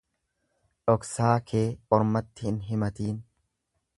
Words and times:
Dhoksaa 0.91 1.35
kee 1.51 1.61
ormatti 1.99 2.47
hin 2.49 2.59
himatiin. 2.73 3.23